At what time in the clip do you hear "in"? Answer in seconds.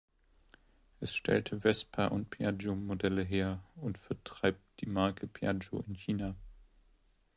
5.87-5.93